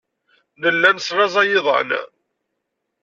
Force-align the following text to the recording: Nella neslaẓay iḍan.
Nella 0.61 0.89
neslaẓay 0.91 1.49
iḍan. 1.57 1.89